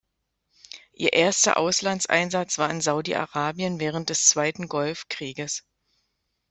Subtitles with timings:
[0.93, 5.63] Ihr erster Auslandseinsatz war in Saudi-Arabien während des Zweiten Golfkrieges.